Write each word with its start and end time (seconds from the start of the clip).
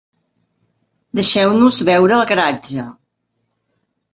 Deixeu-nos 1.19 1.79
veure 1.91 2.17
el 2.17 2.27
garatge! 2.33 2.87